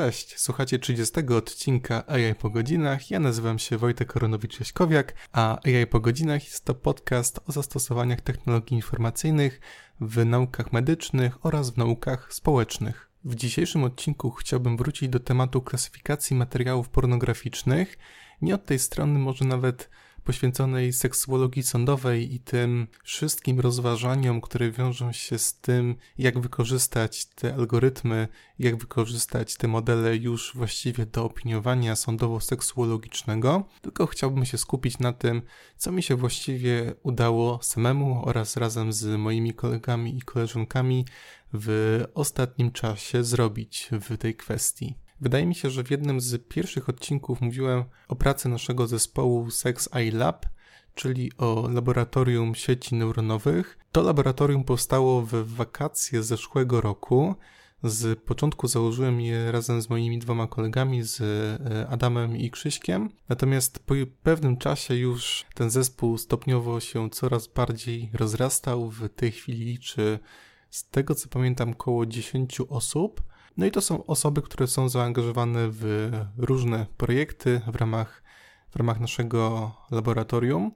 [0.00, 3.10] Cześć, słuchacie 30 odcinka AI po godzinach.
[3.10, 8.76] Ja nazywam się Wojtek Koronowicz-Jaśkowiak, a AI po godzinach jest to podcast o zastosowaniach technologii
[8.76, 9.60] informacyjnych
[10.00, 13.10] w naukach medycznych oraz w naukach społecznych.
[13.24, 17.98] W dzisiejszym odcinku chciałbym wrócić do tematu klasyfikacji materiałów pornograficznych.
[18.42, 19.90] Nie od tej strony, może nawet
[20.30, 27.54] poświęconej seksuologii sądowej i tym wszystkim rozważaniom, które wiążą się z tym, jak wykorzystać te
[27.54, 35.12] algorytmy, jak wykorzystać te modele już właściwie do opiniowania sądowo-seksuologicznego, tylko chciałbym się skupić na
[35.12, 35.42] tym,
[35.76, 41.04] co mi się właściwie udało samemu oraz razem z moimi kolegami i koleżankami
[41.52, 41.68] w
[42.14, 44.94] ostatnim czasie zrobić w tej kwestii.
[45.20, 49.88] Wydaje mi się, że w jednym z pierwszych odcinków mówiłem o pracy naszego zespołu Sex
[49.92, 50.46] Eye Lab,
[50.94, 53.78] czyli o laboratorium sieci neuronowych.
[53.92, 57.34] To laboratorium powstało w wakacje zeszłego roku.
[57.84, 63.10] Z początku założyłem je razem z moimi dwoma kolegami, z e, Adamem i Krzyśkiem.
[63.28, 68.90] Natomiast po pewnym czasie już ten zespół stopniowo się coraz bardziej rozrastał.
[68.90, 70.18] W tej chwili liczy,
[70.70, 73.22] z tego co pamiętam, około 10 osób.
[73.56, 78.22] No i to są osoby, które są zaangażowane w różne projekty w ramach,
[78.70, 80.72] w ramach naszego laboratorium.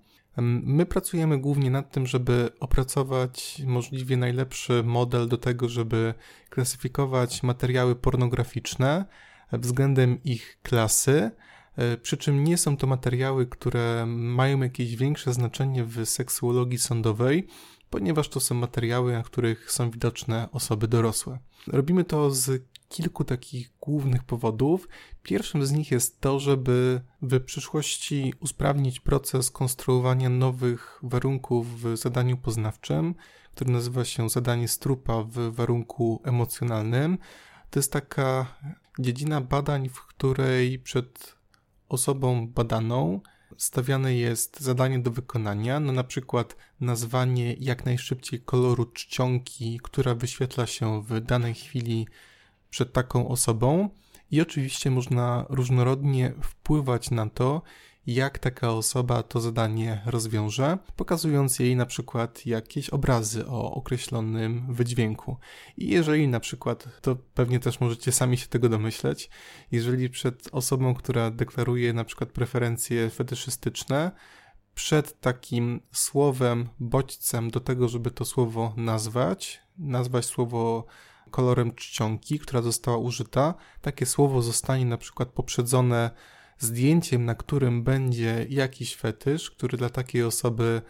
[0.62, 6.14] My pracujemy głównie nad tym, żeby opracować możliwie najlepszy model do tego, żeby
[6.50, 9.04] klasyfikować materiały pornograficzne
[9.52, 11.30] względem ich klasy.
[11.76, 17.48] E, przy czym nie są to materiały, które mają jakieś większe znaczenie w seksuologii sądowej,
[17.94, 21.38] ponieważ to są materiały, na których są widoczne osoby dorosłe.
[21.66, 24.88] Robimy to z kilku takich głównych powodów.
[25.22, 32.36] Pierwszym z nich jest to, żeby w przyszłości usprawnić proces konstruowania nowych warunków w zadaniu
[32.36, 33.14] poznawczym,
[33.54, 37.18] który nazywa się zadanie strupa w warunku emocjonalnym.
[37.70, 38.46] To jest taka
[38.98, 41.36] dziedzina badań, w której przed
[41.88, 43.20] osobą badaną
[43.56, 50.66] stawiane jest zadanie do wykonania, no na przykład nazwanie jak najszybciej koloru czcionki, która wyświetla
[50.66, 52.08] się w danej chwili
[52.70, 53.88] przed taką osobą.
[54.30, 57.62] I oczywiście można różnorodnie wpływać na to,
[58.06, 65.36] jak taka osoba to zadanie rozwiąże, pokazując jej na przykład jakieś obrazy o określonym wydźwięku.
[65.76, 69.30] I jeżeli na przykład, to pewnie też możecie sami się tego domyśleć,
[69.72, 74.12] jeżeli przed osobą, która deklaruje na przykład preferencje fetyszystyczne,
[74.74, 80.86] przed takim słowem, bodźcem do tego, żeby to słowo nazwać, nazwać słowo
[81.30, 86.10] kolorem czcionki, która została użyta, takie słowo zostanie na przykład poprzedzone
[86.58, 90.82] zdjęciem, na którym będzie jakiś fetysz, który dla takiej osoby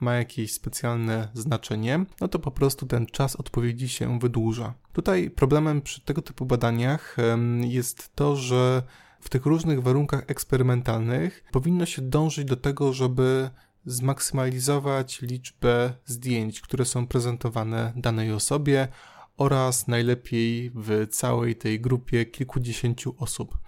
[0.00, 4.74] ma jakieś specjalne znaczenie, no to po prostu ten czas odpowiedzi się wydłuża.
[4.92, 7.16] Tutaj problemem przy tego typu badaniach
[7.60, 8.82] jest to, że
[9.20, 13.50] w tych różnych warunkach eksperymentalnych powinno się dążyć do tego, żeby
[13.84, 18.88] zmaksymalizować liczbę zdjęć, które są prezentowane danej osobie
[19.36, 23.58] oraz najlepiej w całej tej grupie kilkudziesięciu osób.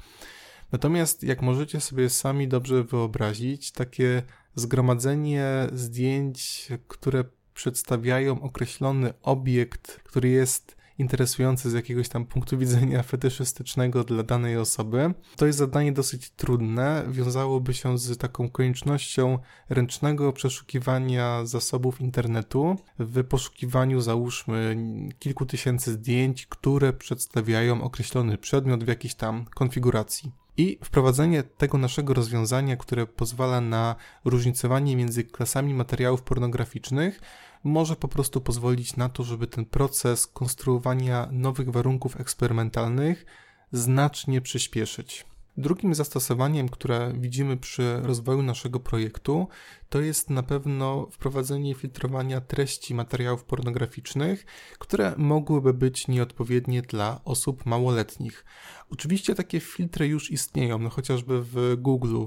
[0.72, 4.22] Natomiast, jak możecie sobie sami dobrze wyobrazić, takie
[4.54, 7.24] zgromadzenie zdjęć, które
[7.54, 15.14] przedstawiają określony obiekt, który jest interesujący z jakiegoś tam punktu widzenia fetyszystycznego dla danej osoby.
[15.36, 23.24] To jest zadanie dosyć trudne, wiązałoby się z taką koniecznością ręcznego przeszukiwania zasobów internetu w
[23.24, 24.76] poszukiwaniu załóżmy
[25.18, 30.41] kilku tysięcy zdjęć, które przedstawiają określony przedmiot w jakiejś tam konfiguracji.
[30.56, 37.20] I wprowadzenie tego naszego rozwiązania, które pozwala na różnicowanie między klasami materiałów pornograficznych,
[37.64, 43.26] może po prostu pozwolić na to, żeby ten proces konstruowania nowych warunków eksperymentalnych
[43.72, 45.31] znacznie przyspieszyć.
[45.56, 49.48] Drugim zastosowaniem, które widzimy przy rozwoju naszego projektu,
[49.88, 54.46] to jest na pewno wprowadzenie filtrowania treści materiałów pornograficznych,
[54.78, 58.44] które mogłyby być nieodpowiednie dla osób małoletnich.
[58.90, 62.24] Oczywiście takie filtry już istnieją, no chociażby w Google,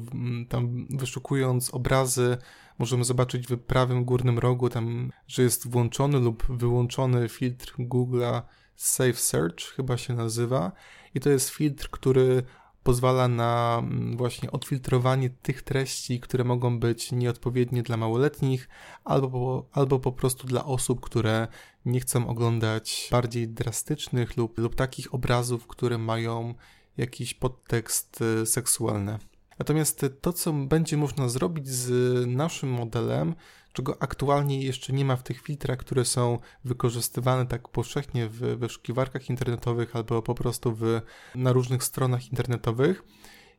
[0.49, 2.37] tam wyszukując obrazy,
[2.79, 8.41] możemy zobaczyć w prawym górnym rogu tam, że jest włączony lub wyłączony filtr Google'a
[8.75, 10.71] Safe Search, chyba się nazywa,
[11.13, 12.43] i to jest filtr, który
[12.85, 18.69] pozwala na mm, właśnie odfiltrowanie tych treści, które mogą być nieodpowiednie dla małoletnich,
[19.03, 21.47] albo, albo po prostu dla osób, które
[21.85, 26.53] nie chcą oglądać bardziej drastycznych lub, lub takich obrazów, które mają
[26.97, 29.19] jakiś podtekst y, seksualny.
[29.59, 31.89] Natomiast to, co będzie można zrobić z
[32.27, 33.35] naszym modelem,
[33.75, 39.29] czego aktualnie jeszcze nie ma w tych filtrach, które są wykorzystywane tak powszechnie w wyszukiwarkach
[39.29, 41.01] internetowych albo po prostu w,
[41.35, 43.03] na różnych stronach internetowych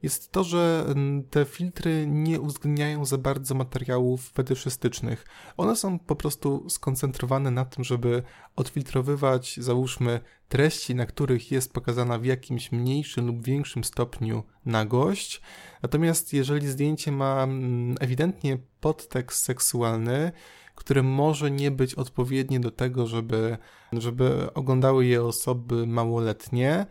[0.02, 0.94] jest to, że
[1.31, 5.26] te filtry nie uwzględniają za bardzo materiałów fetyszystycznych.
[5.56, 8.22] One są po prostu skoncentrowane na tym, żeby
[8.56, 15.40] odfiltrowywać, załóżmy, treści, na których jest pokazana w jakimś mniejszym lub większym stopniu nagość.
[15.82, 17.46] Natomiast jeżeli zdjęcie ma
[18.00, 20.32] ewidentnie podtekst seksualny,
[20.75, 23.58] który może nie być odpowiedni do tego, żeby,
[23.93, 26.87] żeby oglądały je osoby małoletnie,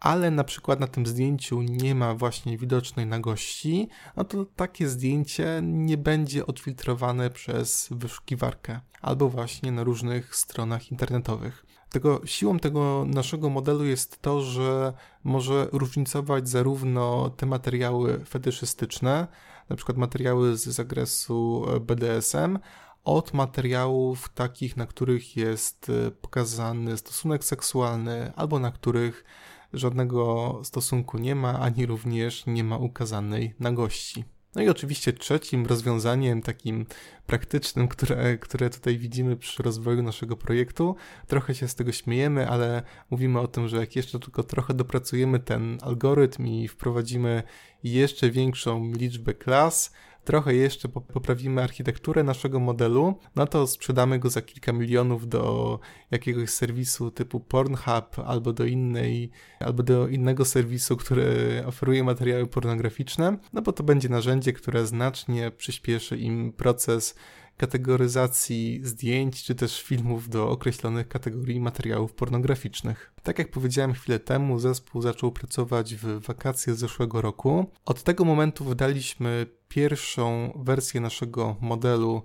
[0.00, 5.60] ale na przykład na tym zdjęciu nie ma właśnie widocznej nagości, no to takie zdjęcie
[5.62, 11.66] nie będzie odfiltrowane przez wyszukiwarkę albo właśnie na różnych stronach internetowych.
[11.90, 14.92] Tego siłą tego naszego modelu jest to, że
[15.24, 19.26] może różnicować zarówno te materiały fetyszystyczne,
[19.68, 22.58] na przykład materiały z zakresu BDSM,
[23.04, 29.24] od materiałów takich, na których jest pokazany stosunek seksualny albo na których
[29.72, 34.24] żadnego stosunku nie ma, ani również nie ma ukazanej nagości.
[34.54, 36.86] No i oczywiście trzecim rozwiązaniem takim
[37.26, 42.82] praktycznym, które, które tutaj widzimy przy rozwoju naszego projektu, trochę się z tego śmiejemy, ale
[43.10, 47.42] mówimy o tym, że jak jeszcze tylko trochę dopracujemy ten algorytm i wprowadzimy
[47.82, 49.92] jeszcze większą liczbę klas,
[50.28, 55.80] trochę jeszcze poprawimy architekturę naszego modelu, no to sprzedamy go za kilka milionów do
[56.10, 59.30] jakiegoś serwisu typu Pornhub albo do innej,
[59.60, 61.26] albo do innego serwisu, który
[61.66, 67.14] oferuje materiały pornograficzne, no bo to będzie narzędzie, które znacznie przyspieszy im proces
[67.58, 73.12] kategoryzacji zdjęć czy też filmów do określonych kategorii materiałów pornograficznych.
[73.22, 77.70] Tak jak powiedziałem chwilę temu, zespół zaczął pracować w wakacje zeszłego roku.
[77.84, 82.22] Od tego momentu wydaliśmy pierwszą wersję naszego modelu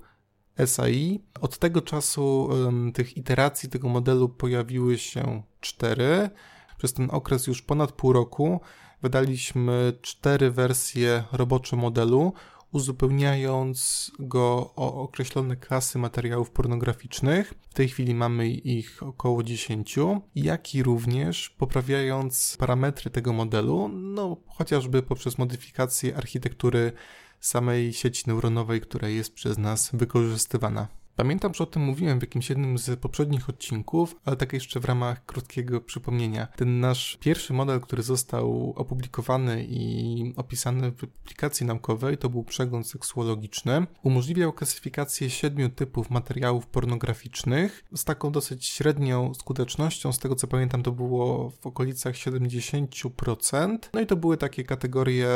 [0.66, 1.24] SAI.
[1.42, 6.30] Od tego czasu um, tych iteracji tego modelu pojawiły się cztery.
[6.78, 8.62] Przez ten okres już ponad pół roku
[9.02, 12.34] wydaliśmy cztery wersje robocze modelu,
[12.74, 17.54] uzupełniając go o określone klasy materiałów pornograficznych.
[17.70, 19.96] W tej chwili mamy ich około 10,
[20.36, 26.92] jak i również poprawiając parametry tego modelu, no chociażby poprzez modyfikację architektury
[27.40, 31.03] samej sieci neuronowej, która jest przez nas wykorzystywana.
[31.16, 34.86] Pamiętam, że o tym mówiłem w jakimś jednym z poprzednich odcinków, ale tak jeszcze w
[34.86, 36.48] ramach krótkiego przypomnienia.
[36.48, 42.88] Ten nasz pierwszy model, który został opublikowany i opisany w publikacji naukowej, to był przegląd
[42.88, 43.88] seksuologiczny.
[44.04, 50.14] Umożliwiał klasyfikację siedmiu typów materiałów pornograficznych z taką dosyć średnią skutecznością.
[50.14, 53.78] Z tego co pamiętam, to było w okolicach 70%.
[53.94, 55.30] No i to były takie kategorie,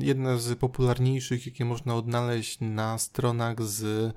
[0.00, 4.14] jedne z popularniejszych, jakie można odnaleźć na stronach z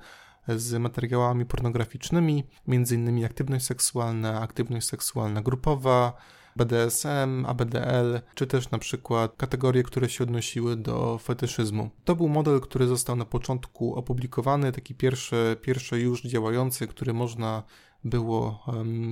[0.48, 3.24] z materiałami pornograficznymi, m.in.
[3.24, 6.12] aktywność seksualna, aktywność seksualna grupowa,
[6.56, 11.90] BDSM, ABDL, czy też na przykład kategorie, które się odnosiły do fetyszyzmu.
[12.04, 17.62] To był model, który został na początku opublikowany, taki pierwszy, pierwszy już działający, który można
[18.04, 18.64] było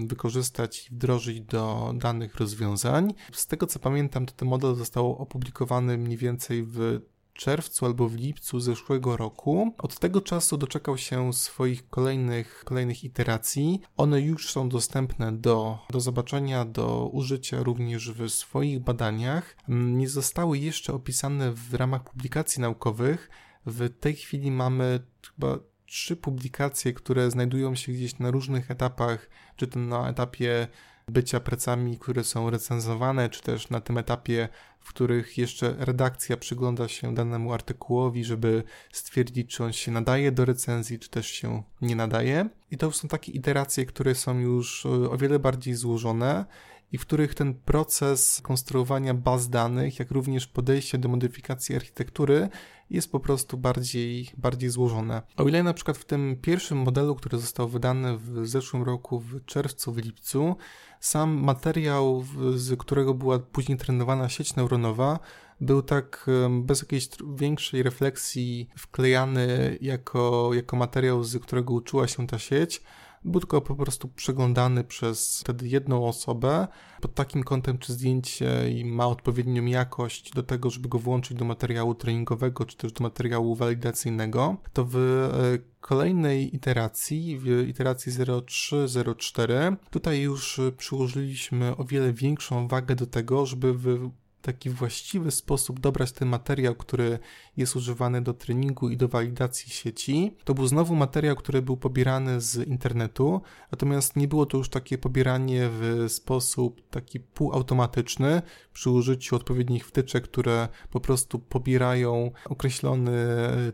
[0.06, 3.14] wykorzystać i wdrożyć do danych rozwiązań.
[3.32, 7.00] Z tego co pamiętam, to ten model został opublikowany mniej więcej w
[7.40, 9.74] czerwcu albo w lipcu zeszłego roku.
[9.78, 13.80] Od tego czasu doczekał się swoich kolejnych, kolejnych iteracji.
[13.96, 19.56] One już są dostępne do, do zobaczenia, do użycia również w swoich badaniach.
[19.68, 23.30] Mm, nie zostały jeszcze opisane w ramach publikacji naukowych.
[23.66, 25.00] W tej chwili mamy
[25.34, 30.68] chyba trzy publikacje, które znajdują się gdzieś na różnych etapach, czy to na etapie
[31.10, 34.48] bycia pracami, które są recenzowane, czy też na tym etapie,
[34.80, 40.44] w których jeszcze redakcja przygląda się danemu artykułowi, żeby stwierdzić, czy on się nadaje do
[40.44, 42.48] recenzji, czy też się nie nadaje.
[42.70, 46.44] I to są takie iteracje, które są już o wiele bardziej złożone
[46.92, 52.48] i w których ten proces konstruowania baz danych, jak również podejście do modyfikacji architektury
[52.90, 55.22] jest po prostu bardziej, bardziej złożone.
[55.36, 59.44] O ile na przykład w tym pierwszym modelu, który został wydany w zeszłym roku, w
[59.44, 60.56] czerwcu, w lipcu,
[61.00, 65.18] sam materiał, z którego była później trenowana sieć neuronowa,
[65.60, 72.38] był tak bez jakiejś większej refleksji wklejany jako, jako materiał, z którego uczyła się ta
[72.38, 72.82] sieć,
[73.24, 76.68] był tylko po prostu przeglądany przez wtedy jedną osobę
[77.00, 78.50] pod takim kątem, czy zdjęcie
[78.84, 83.54] ma odpowiednią jakość do tego, żeby go włączyć do materiału treningowego, czy też do materiału
[83.54, 88.12] walidacyjnego, to w e, kolejnej iteracji, w iteracji
[88.46, 94.10] 0304, tutaj już przyłożyliśmy o wiele większą wagę do tego, żeby w
[94.42, 97.18] taki właściwy sposób dobrać ten materiał, który
[97.56, 100.36] jest używany do treningu i do walidacji sieci.
[100.44, 103.40] To był znowu materiał, który był pobierany z internetu,
[103.72, 108.42] natomiast nie było to już takie pobieranie w sposób taki półautomatyczny
[108.72, 113.16] przy użyciu odpowiednich wtyczek, które po prostu pobierają określony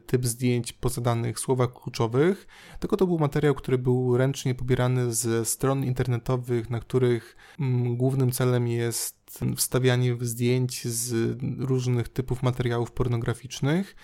[0.06, 2.46] typ zdjęć po zadanych słowach kluczowych,
[2.80, 8.32] tylko to był materiał, który był ręcznie pobierany ze stron internetowych, na których mm, głównym
[8.32, 9.15] celem jest
[9.56, 13.96] wstawianie zdjęć z różnych typów materiałów pornograficznych.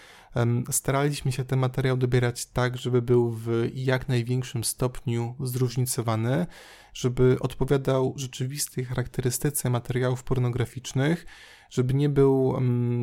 [0.70, 6.46] Staraliśmy się ten materiał dobierać tak, żeby był w jak największym stopniu zróżnicowany,
[6.94, 11.26] żeby odpowiadał rzeczywistej charakterystyce materiałów pornograficznych,
[11.70, 12.54] żeby nie był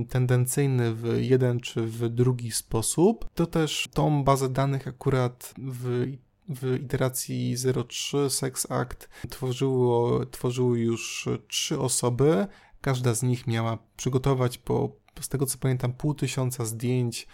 [0.09, 3.29] tendencyjny w jeden czy w drugi sposób.
[3.33, 6.07] To też tą bazę danych akurat w
[6.49, 7.55] w iteracji
[7.87, 12.47] 03 Sex Act tworzyło, tworzyły już trzy osoby.
[12.81, 17.27] Każda z nich miała przygotować po, z tego co pamiętam, pół tysiąca zdjęć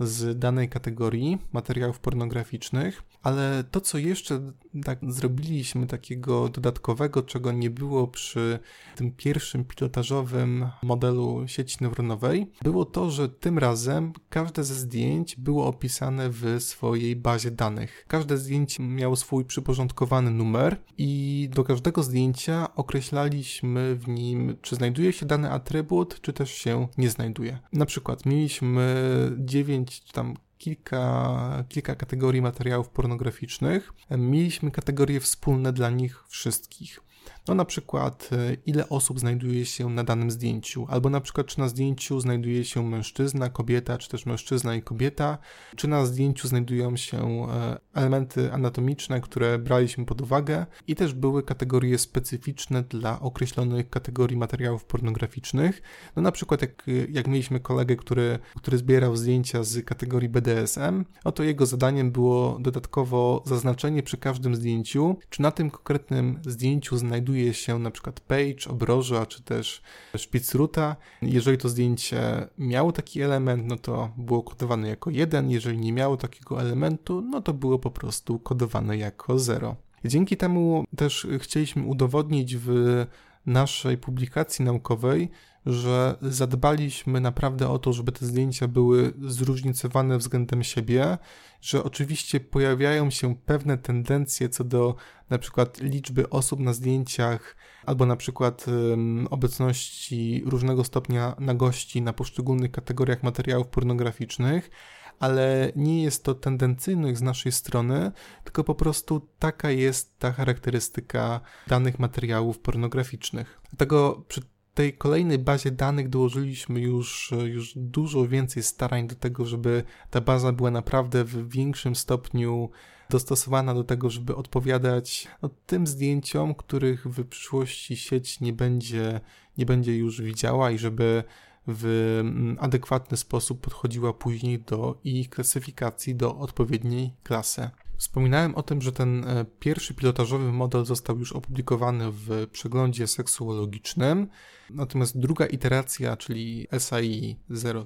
[0.00, 4.52] z danej kategorii materiałów pornograficznych, ale to, co jeszcze
[4.84, 8.58] tak zrobiliśmy takiego dodatkowego, czego nie było przy
[8.96, 15.66] tym pierwszym pilotażowym modelu sieci neuronowej, było to, że tym razem każde ze zdjęć było
[15.66, 18.04] opisane w swojej bazie danych.
[18.08, 25.12] Każde zdjęcie miało swój przyporządkowany numer i do każdego zdjęcia określaliśmy w nim, czy znajduje
[25.12, 27.58] się dany atrybut, czy też się nie znajduje.
[27.72, 33.92] Na przykład mieliśmy 9 czy tam kilka, kilka kategorii materiałów pornograficznych.
[34.10, 37.00] Mieliśmy kategorie wspólne dla nich wszystkich.
[37.48, 41.58] No na przykład e, ile osób znajduje się na danym zdjęciu, albo na przykład czy
[41.58, 45.38] na zdjęciu znajduje się mężczyzna, kobieta, czy też mężczyzna i kobieta,
[45.76, 50.66] czy na zdjęciu znajdują się e, elementy anatomiczne, które braliśmy pod uwagę?
[50.86, 55.82] I też były kategorie specyficzne dla określonych kategorii materiałów pornograficznych.
[56.16, 61.42] No na przykład jak, jak mieliśmy kolegę, który, który zbierał zdjęcia z kategorii BDSM, oto
[61.42, 67.54] jego zadaniem było dodatkowo zaznaczenie przy każdym zdjęciu, czy na tym konkretnym zdjęciu znajduje znajduje
[67.54, 69.82] się na przykład page, obroża czy też
[70.16, 70.96] szpicruta.
[71.22, 76.16] Jeżeli to zdjęcie miało taki element, no to było kodowane jako 1, jeżeli nie miało
[76.16, 79.76] takiego elementu, no to było po prostu kodowane jako 0.
[80.04, 83.06] Dzięki temu też chcieliśmy udowodnić w
[83.46, 85.30] naszej publikacji naukowej,
[85.66, 91.18] że zadbaliśmy naprawdę o to, żeby te zdjęcia były zróżnicowane względem siebie,
[91.60, 94.94] że oczywiście pojawiają się pewne tendencje co do
[95.30, 102.12] na przykład liczby osób na zdjęciach, albo na przykład um, obecności różnego stopnia nagości na
[102.12, 104.70] poszczególnych kategoriach materiałów pornograficznych,
[105.18, 108.12] ale nie jest to tendencyjność z naszej strony,
[108.44, 113.60] tylko po prostu taka jest ta charakterystyka danych materiałów pornograficznych.
[113.70, 114.40] Dlatego przy
[114.74, 120.52] tej kolejnej bazie danych dołożyliśmy już, już dużo więcej starań do tego, żeby ta baza
[120.52, 122.70] była naprawdę w większym stopniu
[123.10, 129.20] dostosowana do tego, żeby odpowiadać no, tym zdjęciom, których w przyszłości sieć nie będzie,
[129.58, 131.24] nie będzie już widziała i żeby
[131.66, 137.70] w mm, adekwatny sposób podchodziła później do ich klasyfikacji do odpowiedniej klasy.
[137.96, 144.28] Wspominałem o tym, że ten e, pierwszy pilotażowy model został już opublikowany w przeglądzie seksuologicznym,
[144.74, 147.36] natomiast druga iteracja, czyli SAI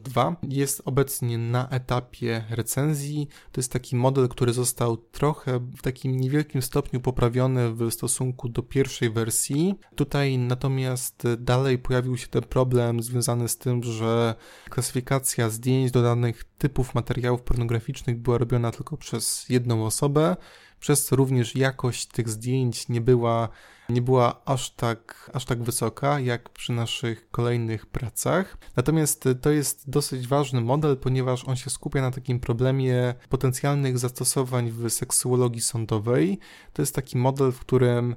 [0.02, 3.28] 02, jest obecnie na etapie recenzji.
[3.52, 8.62] To jest taki model, który został trochę w takim niewielkim stopniu poprawiony w stosunku do
[8.62, 9.74] pierwszej wersji.
[9.94, 14.34] Tutaj natomiast dalej pojawił się ten problem związany z tym, że
[14.70, 20.36] klasyfikacja zdjęć do danych typów materiałów pornograficznych była robiona tylko przez jedną osobę,
[20.84, 23.48] przez co również jakość tych zdjęć nie była,
[23.88, 28.58] nie była aż, tak, aż tak wysoka jak przy naszych kolejnych pracach.
[28.76, 34.70] Natomiast to jest dosyć ważny model, ponieważ on się skupia na takim problemie potencjalnych zastosowań
[34.70, 36.38] w seksuologii sądowej.
[36.72, 38.16] To jest taki model, w którym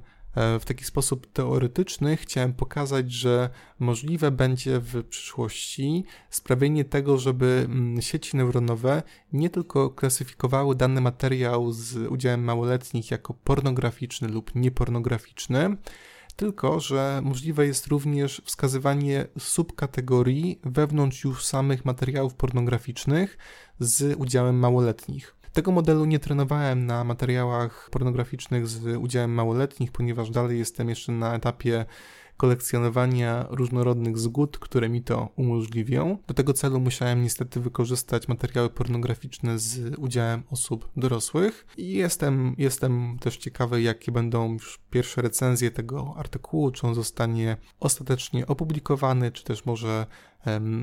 [0.60, 8.02] w taki sposób teoretyczny chciałem pokazać, że możliwe będzie w przyszłości sprawienie tego, żeby mm,
[8.02, 9.02] sieci neuronowe
[9.32, 15.76] nie tylko klasyfikowały dany materiał z udziałem małoletnich jako pornograficzny lub niepornograficzny,
[16.36, 23.38] tylko że możliwe jest również wskazywanie subkategorii wewnątrz już samych materiałów pornograficznych
[23.80, 25.37] z udziałem małoletnich.
[25.58, 31.34] Tego modelu nie trenowałem na materiałach pornograficznych z udziałem małoletnich, ponieważ dalej jestem jeszcze na
[31.34, 31.84] etapie
[32.36, 36.18] kolekcjonowania różnorodnych zgód, które mi to umożliwią.
[36.26, 43.16] Do tego celu musiałem niestety wykorzystać materiały pornograficzne z udziałem osób dorosłych i jestem, jestem
[43.20, 49.44] też ciekawy, jakie będą już pierwsze recenzje tego artykułu, czy on zostanie ostatecznie opublikowany, czy
[49.44, 50.06] też może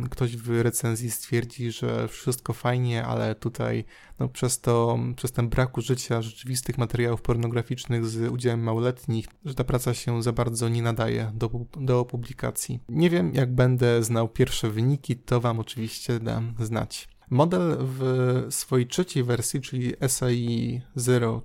[0.10, 3.86] ktoś w recenzji stwierdzi, że wszystko fajnie, ale tutaj
[4.20, 9.64] no, przez, to, przez ten brak użycia rzeczywistych materiałów pornograficznych z udziałem małoletnich, że ta
[9.64, 12.80] praca się za bardzo nie nadaje do, do publikacji.
[12.90, 17.08] Nie wiem, jak będę znał pierwsze wyniki, to Wam oczywiście dam znać.
[17.30, 20.82] Model w swojej trzeciej wersji, czyli SAI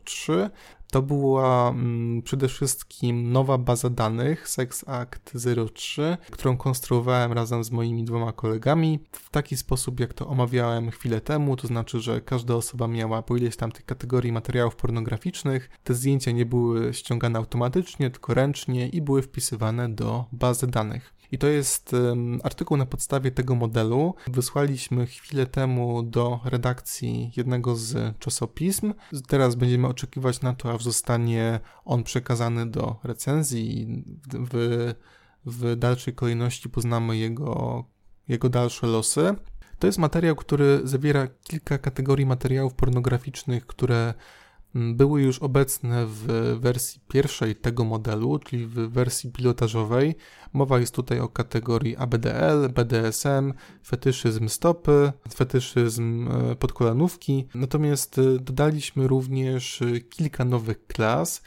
[0.05, 0.51] 03,
[0.91, 5.33] to była mm, przede wszystkim nowa baza danych SexAct
[5.75, 11.21] 03, którą konstruowałem razem z moimi dwoma kolegami w taki sposób, jak to omawiałem chwilę
[11.21, 15.71] temu, to znaczy, że każda osoba miała po ileś tam tych kategorii materiałów pornograficznych.
[15.85, 21.20] Te zdjęcia nie były ściągane automatycznie, tylko ręcznie i były wpisywane do bazy danych.
[21.33, 21.97] I to jest
[22.43, 24.15] artykuł na podstawie tego modelu.
[24.27, 28.95] Wysłaliśmy chwilę temu do redakcji jednego z czasopism.
[29.29, 34.95] Teraz będziemy oczekiwać na to, aż zostanie on przekazany do recenzji w,
[35.47, 37.85] w dalszej kolejności poznamy jego,
[38.29, 39.35] jego dalsze losy.
[39.79, 44.15] To jest materiał, który zawiera kilka kategorii materiałów pornograficznych, które
[44.75, 46.27] były już obecne w
[46.61, 50.15] wersji pierwszej tego modelu, czyli w wersji pilotażowej.
[50.53, 53.53] Mowa jest tutaj o kategorii ABDL, BDSM,
[53.85, 57.47] fetyszyzm stopy, fetyszyzm e, podkolanówki.
[57.55, 61.43] Natomiast e, dodaliśmy również e, kilka nowych klas,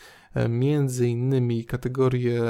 [0.50, 2.42] między innymi kategorię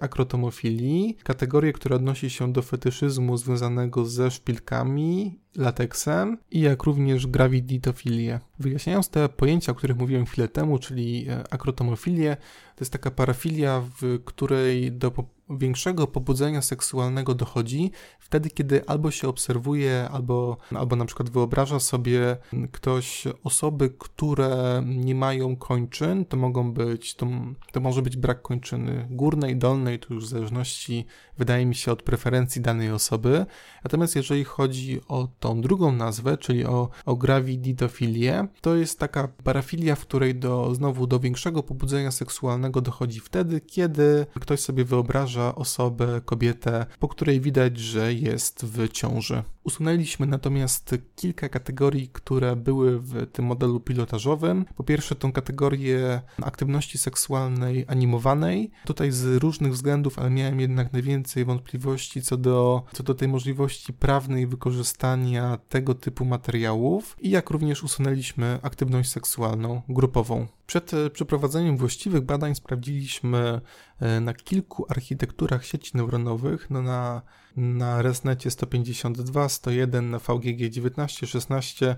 [0.00, 8.40] akrotomofilii, kategorię, która odnosi się do fetyszyzmu związanego ze szpilkami lateksem i jak również graviditofilię.
[8.58, 12.36] Wyjaśniając te pojęcia, o których mówiłem chwilę temu, czyli akrotomofilię,
[12.76, 15.12] to jest taka parafilia, w której do
[15.50, 22.36] większego pobudzenia seksualnego dochodzi wtedy, kiedy albo się obserwuje, albo, albo na przykład wyobraża sobie
[22.72, 27.26] ktoś osoby, które nie mają kończyn, to mogą być, to,
[27.72, 31.06] to może być brak kończyny górnej, dolnej, to już w zależności,
[31.38, 33.46] wydaje mi się, od preferencji danej osoby.
[33.84, 39.94] Natomiast jeżeli chodzi o tą drugą nazwę, czyli o, o graviditofilię, to jest taka parafilia,
[39.94, 46.20] w której do, znowu do większego pobudzenia seksualnego dochodzi wtedy, kiedy ktoś sobie wyobraża, osobę,
[46.24, 49.42] kobietę, po której widać, że jest w ciąży.
[49.64, 54.64] Usunęliśmy natomiast kilka kategorii, które były w tym modelu pilotażowym.
[54.76, 58.70] Po pierwsze, tą kategorię aktywności seksualnej animowanej.
[58.84, 63.92] Tutaj z różnych względów, ale miałem jednak najwięcej wątpliwości co do, co do tej możliwości
[63.92, 70.46] prawnej wykorzystania tego typu materiałów i jak również usunęliśmy aktywność seksualną grupową.
[70.66, 73.60] Przed przeprowadzeniem właściwych badań sprawdziliśmy
[74.00, 77.22] e, na kilku architekturach sieci neuronowych, no na
[77.56, 81.96] na ResNecie 152, 101, na VGG 19, 16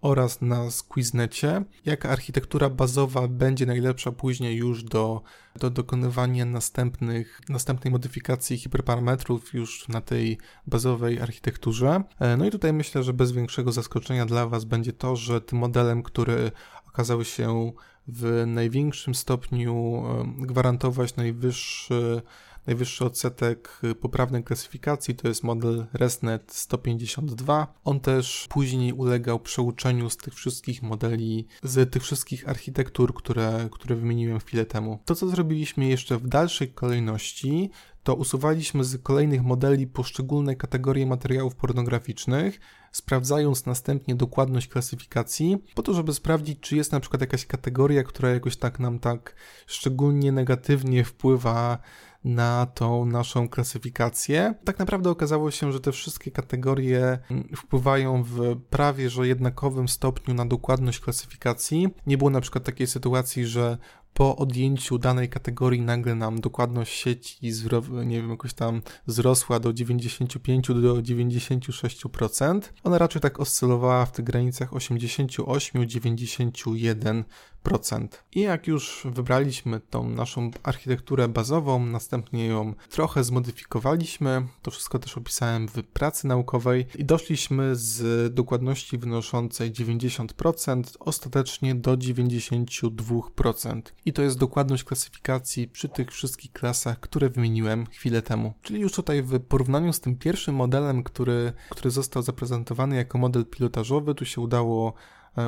[0.00, 1.64] oraz na Squiznecie.
[1.84, 5.22] Jaka architektura bazowa będzie najlepsza później już do,
[5.56, 12.02] do dokonywania następnych, następnej modyfikacji hiperparametrów już na tej bazowej architekturze.
[12.18, 15.58] E, no i tutaj myślę, że bez większego zaskoczenia dla Was będzie to, że tym
[15.58, 16.52] modelem, który
[16.88, 17.72] okazał się
[18.08, 22.22] w największym stopniu e, gwarantować najwyższy
[22.66, 27.74] Najwyższy odsetek poprawnej klasyfikacji to jest model ResNet 152.
[27.84, 33.96] On też później ulegał przeuczeniu z tych wszystkich modeli, z tych wszystkich architektur, które, które
[33.96, 34.98] wymieniłem chwilę temu.
[35.04, 37.70] To, co zrobiliśmy jeszcze w dalszej kolejności,
[38.02, 42.60] to usuwaliśmy z kolejnych modeli poszczególne kategorie materiałów pornograficznych,
[42.92, 48.30] sprawdzając następnie dokładność klasyfikacji, po to, żeby sprawdzić, czy jest na przykład jakaś kategoria, która
[48.30, 49.34] jakoś tak nam tak
[49.66, 51.78] szczególnie negatywnie wpływa
[52.24, 54.54] na tą naszą klasyfikację.
[54.64, 60.34] Tak naprawdę okazało się, że te wszystkie kategorie mm, wpływają w prawie że jednakowym stopniu
[60.34, 61.88] na dokładność klasyfikacji.
[62.06, 63.78] Nie było na przykład takiej sytuacji, że
[64.14, 67.38] po odjęciu danej kategorii nagle nam dokładność sieci
[68.04, 72.60] nie wiem, jakoś tam wzrosła do 95 do 96%.
[72.84, 77.24] Ona raczej tak oscylowała w tych granicach 88-91%.
[78.32, 85.18] I jak już wybraliśmy tą naszą architekturę bazową, następnie ją trochę zmodyfikowaliśmy, to wszystko też
[85.18, 93.82] opisałem w pracy naukowej i doszliśmy z dokładności wynoszącej 90% ostatecznie do 92%.
[94.04, 98.54] I to jest dokładność klasyfikacji przy tych wszystkich klasach, które wymieniłem chwilę temu.
[98.62, 103.46] Czyli już tutaj w porównaniu z tym pierwszym modelem, który, który został zaprezentowany jako model
[103.46, 104.94] pilotażowy, tu się udało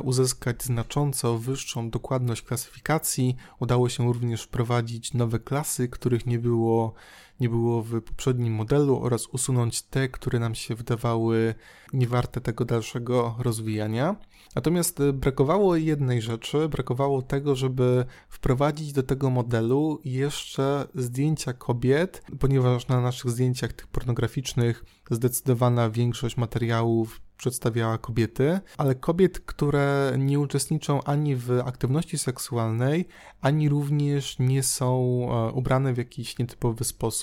[0.02, 3.36] uzyskać znacząco wyższą dokładność klasyfikacji.
[3.60, 6.94] Udało się również wprowadzić nowe klasy, których nie było
[7.40, 11.54] nie było w poprzednim modelu oraz usunąć te, które nam się wydawały
[11.92, 14.16] niewarte tego dalszego rozwijania.
[14.54, 22.22] Natomiast y, brakowało jednej rzeczy, brakowało tego, żeby wprowadzić do tego modelu jeszcze zdjęcia kobiet,
[22.40, 30.40] ponieważ na naszych zdjęciach tych pornograficznych zdecydowana większość materiałów przedstawiała kobiety, ale kobiet, które nie
[30.40, 33.08] uczestniczą ani w aktywności seksualnej,
[33.40, 34.96] ani również nie są
[35.30, 37.21] e, ubrane w jakiś nietypowy sposób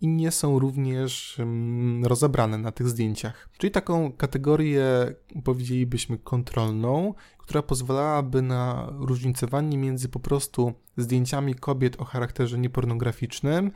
[0.00, 1.40] i nie są również
[2.02, 3.48] rozebrane na tych zdjęciach.
[3.58, 12.04] Czyli taką kategorię powiedzielibyśmy kontrolną, która pozwalałaby na różnicowanie między po prostu zdjęciami kobiet o
[12.04, 13.70] charakterze niepornograficznym,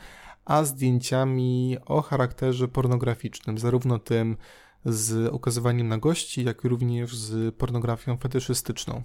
[0.45, 4.37] a zdjęciami o charakterze pornograficznym, zarówno tym
[4.85, 9.03] z ukazywaniem nagości, jak i również z pornografią fetyszystyczną.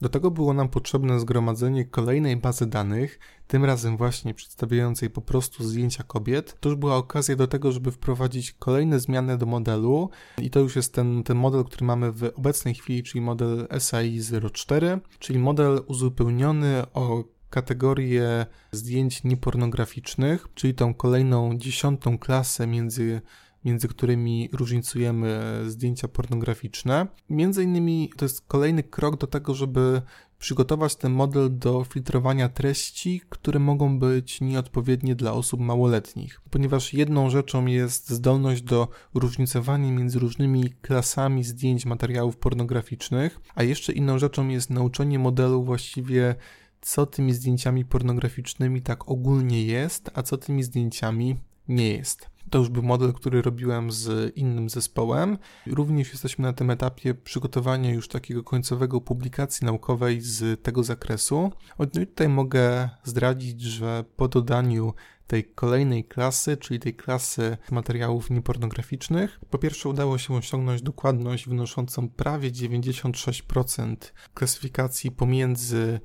[0.00, 5.64] Do tego było nam potrzebne zgromadzenie kolejnej bazy danych, tym razem właśnie przedstawiającej po prostu
[5.64, 6.56] zdjęcia kobiet.
[6.60, 10.76] To już była okazja do tego, żeby wprowadzić kolejne zmiany do modelu i to już
[10.76, 14.20] jest ten, ten model, który mamy w obecnej chwili, czyli model SAI
[14.52, 23.20] 04, czyli model uzupełniony o kategorię zdjęć niepornograficznych, czyli tą kolejną dziesiątą klasę między
[23.64, 27.06] między którymi różnicujemy zdjęcia pornograficzne.
[27.30, 30.02] Między innymi to jest kolejny krok do tego, żeby
[30.38, 37.30] przygotować ten model do filtrowania treści, które mogą być nieodpowiednie dla osób małoletnich, ponieważ jedną
[37.30, 44.48] rzeczą jest zdolność do różnicowania między różnymi klasami zdjęć materiałów pornograficznych, a jeszcze inną rzeczą
[44.48, 46.34] jest nauczenie modelu właściwie
[46.80, 51.36] co tymi zdjęciami pornograficznymi tak ogólnie jest, a co tymi zdjęciami
[51.70, 52.30] nie jest.
[52.50, 55.38] To już był model, który robiłem z innym zespołem.
[55.66, 61.52] Również jesteśmy na tym etapie przygotowania już takiego końcowego publikacji naukowej z tego zakresu.
[61.78, 64.94] No i tutaj mogę zdradzić, że po dodaniu
[65.26, 69.40] tej kolejnej klasy, czyli tej klasy materiałów niepornograficznych.
[69.50, 73.96] Po pierwsze udało się osiągnąć dokładność wynoszącą prawie 96%
[74.34, 76.00] klasyfikacji pomiędzy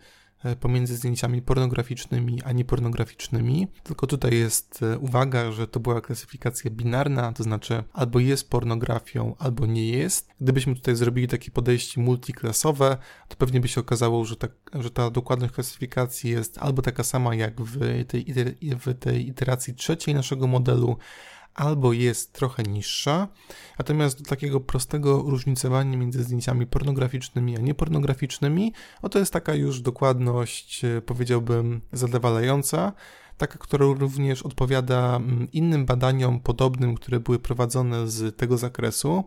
[0.60, 3.68] pomiędzy zdjęciami pornograficznymi a niepornograficznymi.
[3.84, 9.36] Tylko tutaj jest e, uwaga, że to była klasyfikacja binarna, to znaczy albo jest pornografią,
[9.40, 10.30] albo nie jest.
[10.42, 15.10] Gdybyśmy tutaj zrobili takie podejście multiklasowe, to pewnie by się okazało, że ta, że ta
[15.10, 18.26] dokładność klasyfikacji jest albo taka sama jak w tej,
[18.80, 20.98] w tej iteracji trzeciej naszego modelu,
[21.56, 23.28] albo jest trochę niższa,
[23.80, 29.82] natomiast do takiego prostego różnicowania między zdjęciami pornograficznymi a niepornograficznymi, no to jest taka już
[29.82, 32.94] dokładność, e, powiedziałbym, zadowalająca,
[33.38, 39.24] taka, która również odpowiada mm, innym badaniom podobnym, które były prowadzone z tego zakresu,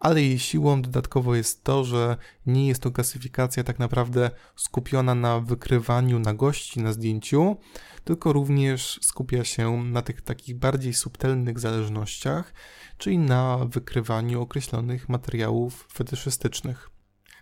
[0.00, 5.40] ale jej siłą dodatkowo jest to, że nie jest to klasyfikacja tak naprawdę skupiona na
[5.40, 7.56] wykrywaniu nagości na zdjęciu,
[8.04, 12.54] tylko również skupia się na tych takich bardziej subtelnych zależnościach,
[12.98, 16.90] czyli na wykrywaniu określonych materiałów fetyszystycznych.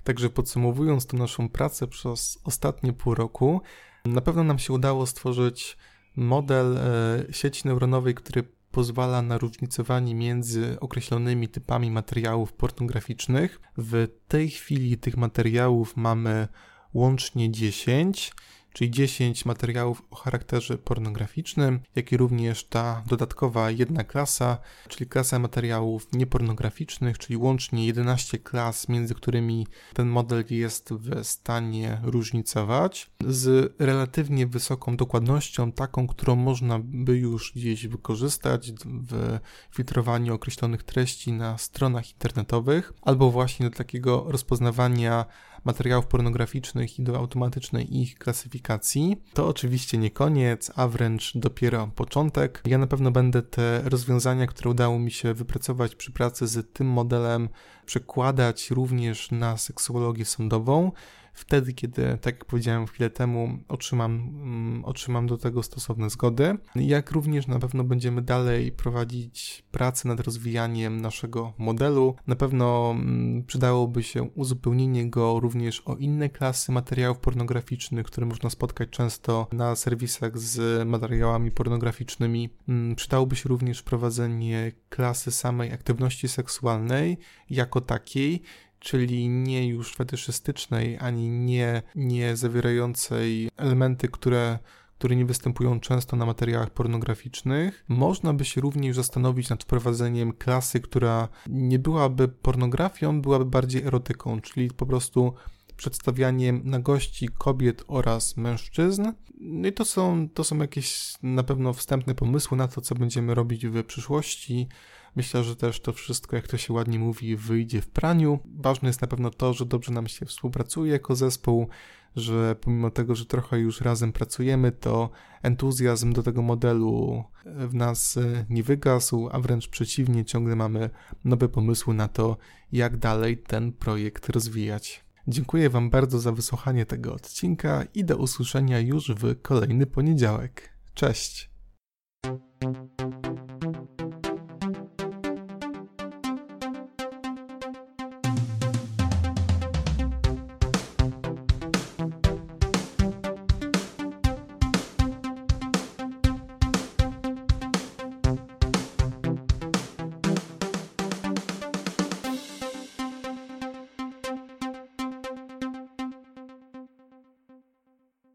[0.04, 3.60] Także podsumowując tę naszą pracę przez ostatnie pół roku,
[4.04, 5.76] na pewno nam się udało stworzyć
[6.16, 13.60] model e, sieci neuronowej, który pozwala na różnicowanie między określonymi typami materiałów pornograficznych.
[13.76, 16.48] W tej chwili tych materiałów mamy
[16.94, 18.32] łącznie 10
[18.78, 25.38] czyli 10 materiałów o charakterze pornograficznym, jak i również ta dodatkowa jedna klasa, czyli klasa
[25.38, 33.74] materiałów niepornograficznych, czyli łącznie 11 klas, między którymi ten model jest w stanie różnicować, z
[33.78, 39.38] relatywnie wysoką dokładnością, taką, którą można by już gdzieś wykorzystać w
[39.74, 45.24] filtrowaniu określonych treści na stronach internetowych, albo właśnie do takiego rozpoznawania
[45.64, 49.22] materiałów pornograficznych i do automatycznej ich klasyfikacji.
[49.34, 52.62] To oczywiście nie koniec, a wręcz dopiero początek.
[52.66, 56.86] Ja na pewno będę te rozwiązania, które udało mi się wypracować przy pracy z tym
[56.86, 57.48] modelem,
[57.86, 60.92] przekładać również na seksuologię sądową
[61.38, 66.58] wtedy, kiedy, tak jak powiedziałem chwilę temu, otrzymam, mm, otrzymam do tego stosowne zgody.
[66.74, 72.14] Jak również na pewno będziemy dalej prowadzić pracę nad rozwijaniem naszego modelu.
[72.26, 78.50] Na pewno mm, przydałoby się uzupełnienie go również o inne klasy materiałów pornograficznych, które można
[78.50, 82.50] spotkać często na serwisach z materiałami pornograficznymi.
[82.68, 87.18] Mm, przydałoby się również wprowadzenie klasy samej aktywności seksualnej
[87.50, 88.42] jako takiej,
[88.78, 94.58] czyli nie już fetyszystycznej, ani nie, nie zawierającej elementy, które
[94.98, 97.84] które nie występują często na materiałach pornograficznych.
[97.88, 104.40] Można by się również zastanowić nad wprowadzeniem klasy, która nie byłaby pornografią, byłaby bardziej erotyką,
[104.40, 105.34] czyli po prostu
[105.76, 109.12] przedstawianiem nagości kobiet oraz mężczyzn.
[109.40, 113.34] No i to są, to są jakieś na pewno wstępne pomysły na to, co będziemy
[113.34, 114.68] robić w przyszłości.
[115.16, 118.38] Myślę, że też to wszystko, jak to się ładnie mówi, wyjdzie w praniu.
[118.54, 121.68] Ważne jest na pewno to, że dobrze nam się współpracuje jako zespół,
[122.16, 125.10] że pomimo tego, że trochę już razem pracujemy, to
[125.42, 128.18] entuzjazm do tego modelu w nas
[128.50, 130.90] nie wygasł, a wręcz przeciwnie, ciągle mamy
[131.24, 132.36] nowe pomysły na to,
[132.72, 135.04] jak dalej ten projekt rozwijać.
[135.28, 140.70] Dziękuję Wam bardzo za wysłuchanie tego odcinka i do usłyszenia już w kolejny poniedziałek.
[140.94, 141.50] Cześć!